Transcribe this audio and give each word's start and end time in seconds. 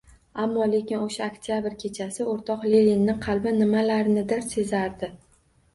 Ammo-lekin 0.43 1.03
o‘sha 1.07 1.27
Oktyabr 1.33 1.75
kechasi 1.83 2.27
o‘rtoq 2.33 2.67
Leninni 2.73 3.19
qalbi 3.29 3.57
nimalarnidir 3.61 4.47
sezadi. 4.57 5.15